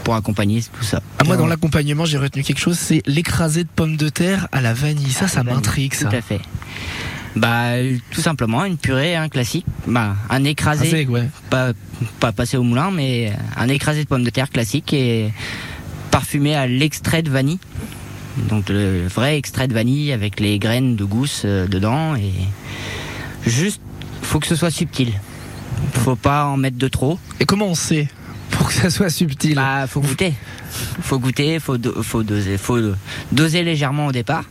[0.06, 1.02] pour accompagner tout ça.
[1.18, 4.62] Ah, moi, dans l'accompagnement, j'ai retenu quelque chose, c'est l'écrasé de pommes de terre à
[4.62, 5.12] la vanille.
[5.12, 6.08] Ça, ça m'intrigue, ça.
[6.08, 6.40] Tout à fait.
[7.36, 7.72] Bah,
[8.12, 9.66] tout simplement, une purée, un classique.
[9.88, 11.08] Bah, un écrasé.
[11.50, 11.72] pas,
[12.20, 15.34] pas passé au moulin, mais un écrasé de pommes de terre classique et
[16.12, 17.60] parfumé à l'extrait de vanille.
[18.48, 22.32] Donc, le vrai extrait de vanille avec les graines de gousse euh, dedans et
[23.50, 23.82] juste,
[24.22, 25.14] faut que ce soit subtil.
[25.94, 27.18] Faut pas en mettre de trop.
[27.40, 28.08] Et comment on sait?
[28.58, 30.34] Pour que ça soit subtil Bah, faut goûter.
[31.02, 32.80] Faut goûter, faut, faut doser, faut
[33.32, 34.46] doser légèrement au départ.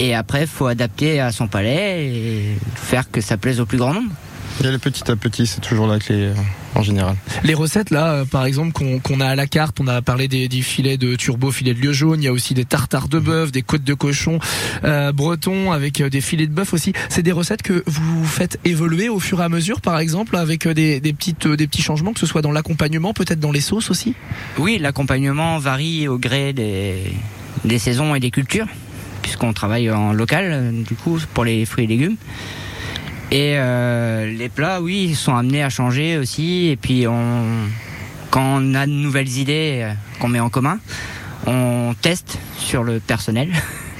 [0.00, 3.94] Et après, faut adapter à son palais et faire que ça plaise au plus grand
[3.94, 4.12] nombre.
[4.60, 6.34] Il y a le petit à petit, c'est toujours la clé euh,
[6.74, 7.14] en général.
[7.44, 10.48] Les recettes là, euh, par exemple, qu'on a à la carte, on a parlé des,
[10.62, 13.52] filets de turbo, filets de lieu jaune, il y a aussi des tartares de bœuf,
[13.52, 14.38] des côtes de cochon
[14.84, 16.94] euh, breton avec des filets de bœuf aussi.
[17.10, 20.66] C'est des recettes que vous faites évoluer au fur et à mesure, par exemple, avec
[20.66, 24.14] des, petites, des petits changements, que ce soit dans l'accompagnement, peut-être dans les sauces aussi?
[24.58, 27.12] Oui, l'accompagnement varie au gré des,
[27.66, 28.68] des saisons et des cultures,
[29.20, 32.16] puisqu'on travaille en local, du coup, pour les fruits et légumes.
[33.30, 36.68] Et euh, les plats, oui, sont amenés à changer aussi.
[36.68, 37.44] Et puis, on,
[38.30, 40.78] quand on a de nouvelles idées euh, qu'on met en commun,
[41.46, 43.50] on teste sur le personnel,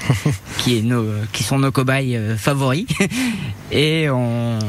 [0.59, 2.85] qui, est nos, qui sont nos cobayes euh, favoris.
[3.71, 4.59] Et on,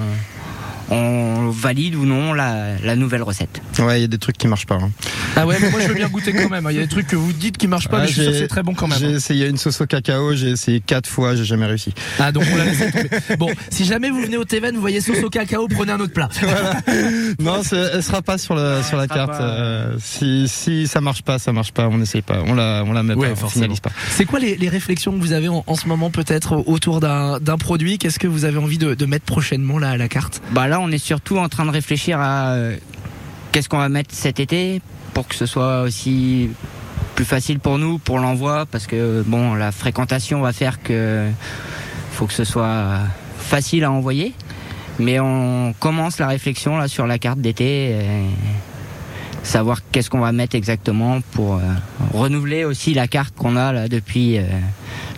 [0.90, 3.60] on valide ou non la, la nouvelle recette.
[3.78, 4.76] Ouais, il y a des trucs qui marchent pas.
[4.76, 4.90] Hein.
[5.36, 6.66] Ah ouais, mais moi je veux bien goûter quand même.
[6.70, 8.32] Il y a des trucs que vous dites qui marchent pas, mais je suis sûr
[8.32, 8.98] que c'est très bon quand même.
[8.98, 11.92] J'ai essayé une sauce au cacao, j'ai essayé quatre fois, j'ai jamais réussi.
[12.18, 13.08] Ah donc on l'a laissé tomber.
[13.38, 16.12] Bon, si jamais vous venez au Teven, vous voyez sauce au cacao, prenez un autre
[16.12, 16.28] plat.
[16.48, 16.80] Voilà.
[17.40, 19.40] Non, elle sera pas sur la sur la carte.
[19.40, 22.92] Euh, si si ça marche pas, ça marche pas, on n'essaye pas, on la on
[22.92, 23.90] la met pas, on finalise pas.
[24.10, 27.58] C'est quoi les, les, réflexions que vous avez en, ce moment peut-être autour d'un d'un
[27.58, 27.98] produit?
[27.98, 30.40] Qu'est-ce que vous avez envie de, de mettre prochainement là à la carte?
[30.52, 32.76] Bah là, on est surtout en train de réfléchir à euh,
[33.52, 34.80] qu'est-ce qu'on va mettre cet été
[35.14, 36.50] pour que ce soit aussi
[37.14, 41.28] plus facile pour nous pour l'envoi parce que bon, la fréquentation va faire que
[42.12, 43.00] faut que ce soit
[43.38, 44.34] facile à envoyer.
[44.98, 47.96] Mais on commence la réflexion sur la carte d'été,
[49.48, 51.60] savoir qu'est-ce qu'on va mettre exactement pour euh,
[52.12, 54.42] renouveler aussi la carte qu'on a là depuis euh,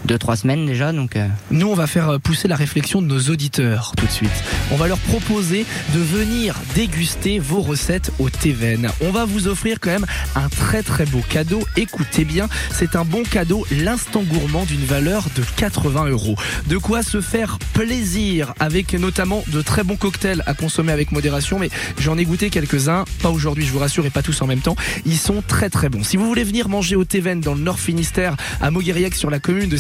[0.05, 0.93] deux trois semaines déjà.
[0.93, 4.11] Donc euh, Nous, on va faire euh, pousser la réflexion de nos auditeurs tout de
[4.11, 4.31] suite.
[4.73, 8.89] On va leur proposer de venir déguster vos recettes au Teven.
[9.01, 11.63] On va vous offrir quand même un très très beau cadeau.
[11.77, 16.37] Écoutez bien, c'est un bon cadeau, l'instant gourmand d'une valeur de 80 euros.
[16.67, 21.59] De quoi se faire plaisir avec notamment de très bons cocktails à consommer avec modération.
[21.59, 24.61] Mais j'en ai goûté quelques-uns, pas aujourd'hui, je vous rassure, et pas tous en même
[24.61, 24.77] temps.
[25.07, 26.05] Ils sont très très bons.
[26.05, 29.39] Si vous voulez venir manger au Teven dans le Nord Finistère, à Moguériac sur la
[29.39, 29.77] commune de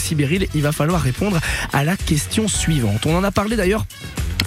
[0.54, 1.38] Il va falloir répondre
[1.72, 3.06] à la question suivante.
[3.06, 3.86] On en a parlé d'ailleurs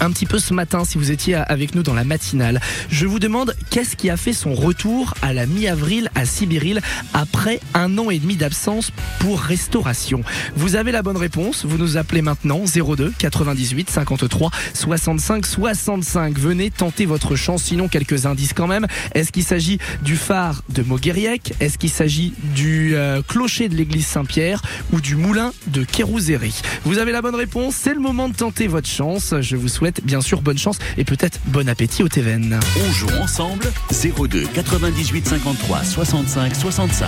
[0.02, 2.60] un petit peu ce matin si vous étiez avec nous dans la matinale.
[2.90, 6.82] Je vous demande qu'est-ce qui a fait son retour à la mi-avril à Sibéril
[7.14, 10.24] après un an et demi d'absence pour restauration?
[10.56, 16.38] Vous avez la bonne réponse, vous nous appelez maintenant 02 98 53 65 65.
[16.38, 18.88] Venez tenter votre chance, sinon quelques indices quand même.
[19.14, 24.08] Est-ce qu'il s'agit du phare de Moguériec Est-ce qu'il s'agit du euh, clocher de l'église
[24.08, 26.62] Saint-Pierre ou du moulin de Kérouzéry?
[26.84, 29.34] Vous avez la bonne réponse, c'est le moment de tenter votre chance.
[29.40, 32.60] Je vous souhaite bien sûr bonne chance et peut-être bon appétit au Teven.
[32.88, 37.08] On joue ensemble 02 98 53 65 65.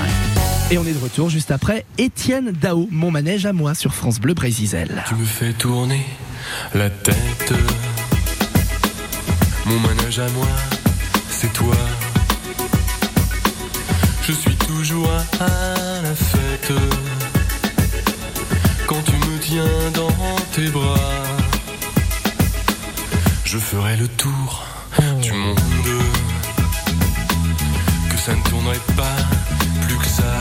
[0.72, 4.20] Et on est de retour juste après Étienne Dao, mon manège à moi sur France
[4.20, 5.04] Bleu Brésil.
[5.08, 6.02] Tu me fais tourner
[6.74, 7.54] la tête.
[9.66, 10.48] Mon manège à moi,
[11.30, 11.76] c'est toi.
[14.28, 15.10] Je suis toujours
[15.40, 16.74] à la fête.
[18.88, 20.10] Quand tu me tiens dans
[20.54, 20.96] tes bras,
[23.56, 24.66] je ferai le tour
[25.22, 25.58] du monde.
[28.10, 29.20] Que ça ne tournerait pas
[29.88, 30.36] plus que ça.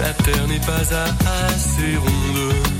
[0.00, 2.71] La terre n'est pas assez ronde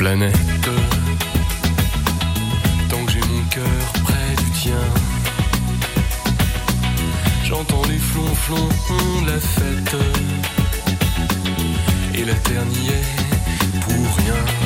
[0.00, 0.34] planète.
[2.88, 4.84] Tant que j'ai mon cœur près du tien,
[7.44, 8.68] j'entends les flonflons
[9.20, 9.96] de la fête.
[12.14, 14.59] Et la terre n'y est pour rien.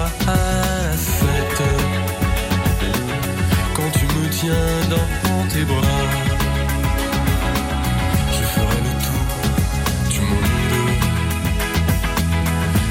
[0.00, 1.62] À la fête.
[3.74, 5.08] Quand tu me tiens dans
[5.52, 6.02] tes bras,
[8.36, 9.28] je ferai le tour
[10.12, 10.98] du monde.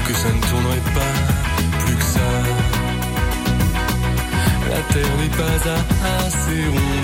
[0.06, 1.14] Que ça ne tournerait pas
[1.84, 2.30] plus que ça.
[4.70, 5.58] La terre n'est pas
[6.26, 6.99] assez ronde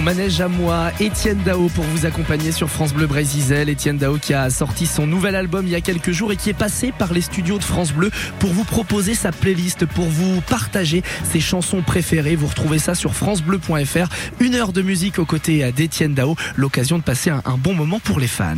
[0.00, 3.68] Mon manège à moi, Étienne Dao pour vous accompagner sur France Bleu Brésil.
[3.68, 6.48] Étienne Dao qui a sorti son nouvel album il y a quelques jours et qui
[6.48, 10.40] est passé par les studios de France Bleu pour vous proposer sa playlist, pour vous
[10.40, 12.34] partager ses chansons préférées.
[12.34, 14.08] Vous retrouvez ça sur francebleu.fr.
[14.40, 18.00] Une heure de musique aux côtés d'Étienne Dao, l'occasion de passer un, un bon moment
[18.00, 18.56] pour les fans.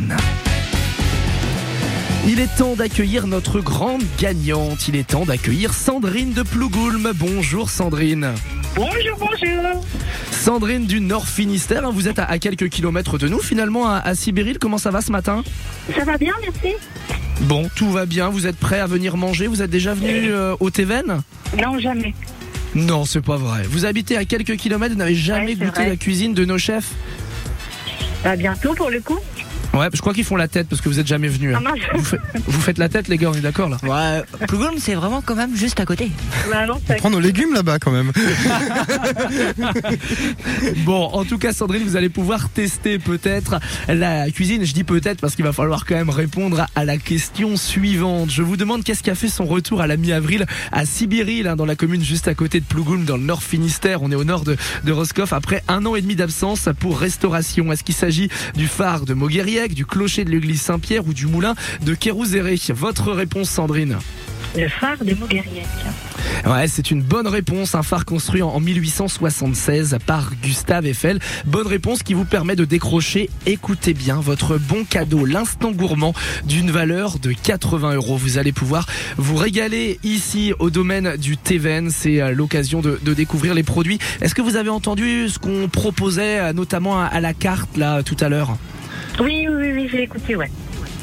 [2.25, 4.87] Il est temps d'accueillir notre grande gagnante.
[4.87, 7.11] Il est temps d'accueillir Sandrine de Plougoulm.
[7.13, 8.33] Bonjour Sandrine.
[8.75, 9.83] Bonjour, bonjour.
[10.31, 13.97] Sandrine du Nord Finistère, hein, vous êtes à, à quelques kilomètres de nous finalement à,
[13.97, 14.57] à Sibéril.
[14.59, 15.43] Comment ça va ce matin?
[15.95, 16.75] Ça va bien, merci.
[17.41, 18.29] Bon, tout va bien.
[18.29, 19.47] Vous êtes prêt à venir manger?
[19.47, 21.21] Vous êtes déjà venu euh, au Téven?
[21.61, 22.13] Non, jamais.
[22.75, 23.63] Non, c'est pas vrai.
[23.69, 25.89] Vous habitez à quelques kilomètres, vous n'avez jamais Ouais, goûté vrai.
[25.89, 26.91] la cuisine de nos chefs?
[28.25, 29.19] À bientôt pour le coup.
[29.73, 31.53] Ouais, je crois qu'ils font la tête parce que vous êtes jamais venu.
[31.55, 31.79] Ah, mince.
[31.95, 34.93] vous, fa- vous faites la tête les gars, on est d'accord là Ouais, Plougoulm, c'est
[34.93, 36.11] vraiment quand même juste à côté.
[36.51, 38.11] Bah non, ça- Prends nos légumes là-bas quand même.
[40.85, 44.65] Bon, en tout cas, Sandrine, vous allez pouvoir tester peut-être la cuisine.
[44.65, 48.29] Je dis peut-être parce qu'il va falloir quand même répondre à la question suivante.
[48.29, 51.55] Je vous demande qu'est-ce qui a fait son retour à la mi-avril à Sibiril, hein,
[51.55, 54.01] dans la commune juste à côté de Plougoulm, dans le nord Finistère.
[54.03, 57.71] On est au nord de, de Roscoff après un an et demi d'absence pour restauration.
[57.71, 59.13] Est-ce qu'il s'agit du phare de
[59.71, 61.55] Du clocher de l'église Saint-Pierre ou du moulin
[61.85, 63.97] de Kérouzéré Votre réponse, Sandrine
[64.57, 65.65] Le phare de Moguériec.
[66.45, 67.73] Ouais, c'est une bonne réponse.
[67.73, 71.19] Un phare construit en en 1876 par Gustave Eiffel.
[71.45, 76.13] Bonne réponse qui vous permet de décrocher, écoutez bien, votre bon cadeau, l'instant gourmand,
[76.45, 78.17] d'une valeur de 80 euros.
[78.17, 78.85] Vous allez pouvoir
[79.17, 81.89] vous régaler ici au domaine du Teven.
[81.89, 83.99] C'est euh, l'occasion de, de découvrir les produits.
[84.21, 88.17] Est-ce que vous avez entendu ce qu'on proposait, euh, notamment à la carte là tout
[88.19, 88.57] à l'heure?
[89.19, 90.49] Oui, oui, oui, j'ai écouté, ouais.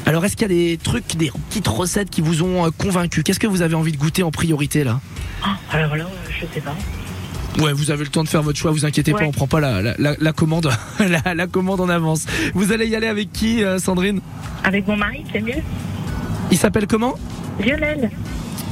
[0.05, 3.23] alors, est-ce qu'il y a des trucs, des petites recettes qui vous ont euh, convaincu
[3.23, 4.99] Qu'est-ce que vous avez envie de goûter en priorité là?
[5.43, 6.75] Ah, alors là, je sais pas.
[7.61, 9.59] Ouais, vous avez le temps de faire votre choix, vous inquiétez pas, on prend pas
[9.59, 12.25] la, la, la- la commande la, la commande en avance.
[12.53, 14.21] Vous allez y aller avec qui, euh, Sandrine?
[14.63, 15.61] Avec mon mari, c'est mieux.
[16.51, 17.15] Il s'appelle comment?
[17.59, 18.09] Lionel.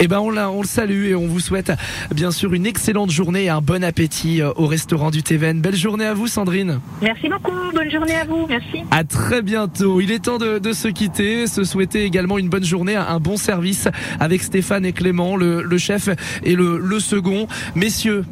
[0.01, 1.71] Eh ben on, l'a- on le salue et on vous souhaite
[2.15, 5.59] bien sûr une excellente journée et un bon appétit euh, au restaurant du Teven.
[5.59, 6.79] Belle journée à vous, Sandrine.
[7.01, 7.51] Merci beaucoup.
[7.73, 8.45] Bonne journée à vous.
[8.47, 8.83] Merci.
[8.91, 9.99] À très bientôt.
[9.99, 13.35] Il est temps de, de se quitter, se souhaiter également une bonne journée, un bon
[13.35, 13.89] service
[14.21, 16.07] avec Stéphane et Clément, le, le chef
[16.43, 17.47] et le, le second.
[17.75, 18.23] Messieurs,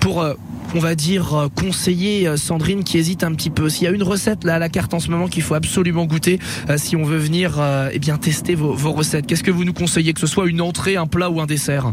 [0.00, 0.34] pour euh,
[0.74, 3.68] on va dire euh, conseiller euh, Sandrine qui hésite un petit peu.
[3.68, 6.04] S'il y a une recette là à la carte en ce moment qu'il faut absolument
[6.04, 7.60] goûter euh, si on veut venir
[7.92, 10.60] eh bien tester vos, vos recettes, qu'est-ce que vous nous conseillez que ce soit une
[10.60, 11.92] entrée, un plat ou un dessert?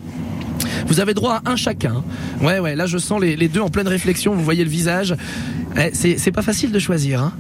[0.88, 2.04] Vous avez droit à un chacun.
[2.42, 5.16] Ouais, ouais, là je sens les, les deux en pleine réflexion, vous voyez le visage.
[5.78, 7.22] Eh, c'est pas facile de choisir.
[7.22, 7.34] Hein.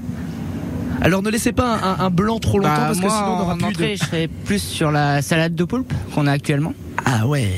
[1.01, 3.53] Alors ne laissez pas un, un blanc trop longtemps Bah, parce que sinon on n'aura
[3.53, 3.95] en plus entrée, de...
[3.99, 6.73] je serais plus sur la salade de poulpe qu'on a actuellement.
[7.05, 7.49] Ah ouais.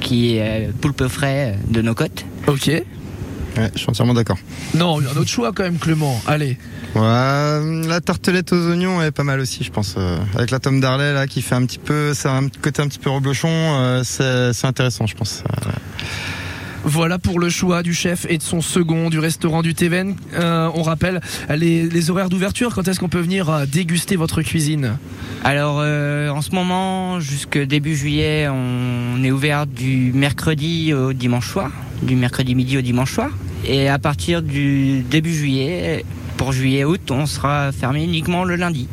[0.00, 2.24] Qui est euh, poulpe frais de nos côtes.
[2.46, 2.66] Ok.
[2.68, 4.38] Ouais, je suis entièrement d'accord.
[4.74, 6.20] Non, il y a un autre choix quand même Clément.
[6.26, 6.58] Allez.
[6.94, 7.02] Ouais,
[7.86, 9.94] la tartelette aux oignons est pas mal aussi, je pense.
[9.96, 12.82] euh, avec la tome d'Arlet là qui fait un petit peu, ça a un côté
[12.82, 15.42] un petit peu reblochon, euh, c'est c'est intéressant, je pense.
[15.66, 15.70] Euh,
[16.84, 20.14] Voilà pour le choix du chef et de son second du restaurant du Teven.
[20.34, 21.20] Euh, on rappelle
[21.50, 22.74] les, les horaires d'ouverture.
[22.74, 24.96] Quand est-ce qu'on peut venir déguster votre cuisine?
[25.44, 31.48] Alors euh, en ce moment, jusque début juillet, on est ouvert du mercredi au dimanche
[31.50, 31.70] soir,
[32.02, 33.30] du mercredi midi au dimanche soir.
[33.64, 36.04] Et à partir du début juillet,
[36.36, 38.88] pour juillet-août, on sera fermé uniquement le lundi.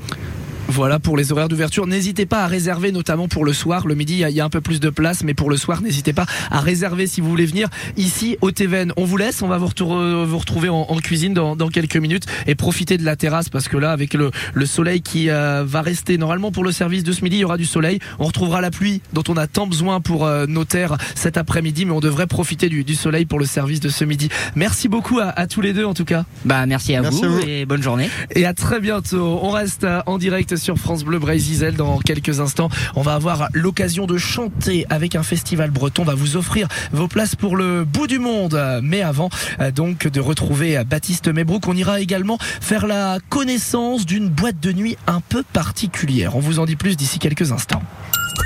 [0.69, 1.85] Voilà pour les horaires d'ouverture.
[1.85, 3.85] N'hésitez pas à réserver, notamment pour le soir.
[3.85, 5.49] Le midi, il y a- il y, a un peu plus de place, mais pour
[5.49, 8.91] le soir, n'hésitez pas à réserver si vous voulez venir ici au Teven.
[8.97, 9.95] On vous laisse, on va vous, retour-
[10.25, 13.67] vous retrouver en, en cuisine dans, dans quelques minutes et profiter de la terrasse parce
[13.67, 17.11] que là, avec le, le soleil qui euh, va rester normalement pour le service de
[17.11, 17.99] ce midi, il y aura du soleil.
[18.17, 21.85] On retrouvera la pluie dont on a tant besoin pour euh, nos terres cet après-midi,
[21.85, 24.29] mais on devrait profiter du, du soleil pour le service de ce midi.
[24.55, 26.23] Merci beaucoup à, à tous les deux en tout cas.
[26.45, 27.47] Bah merci à Merci vous, à vous.
[27.47, 28.09] et bonne journée.
[28.31, 29.39] Et à très bientôt.
[29.43, 32.69] On reste euh, en direct sur France Bleu Brésil dans quelques instants.
[32.95, 36.03] On va avoir l'occasion de chanter avec un festival breton.
[36.03, 38.59] On va vous offrir vos places pour le bout du monde.
[38.83, 39.29] Mais avant,
[39.59, 44.59] euh, donc, de retrouver euh, Baptiste Mebrook, on ira également faire la connaissance d'une boîte
[44.59, 46.35] de nuit un peu particulière.
[46.35, 47.81] On vous en dit plus d'ici quelques instants.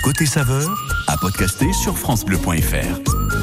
[0.03, 0.73] Côté saveur,
[1.07, 3.37] à podcaster sur FranceBleu.fr.